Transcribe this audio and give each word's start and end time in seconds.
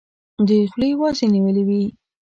دوی 0.47 0.61
خولې 0.71 0.89
وازي 0.99 1.25
نیولي 1.33 1.63
وي. 1.67 1.83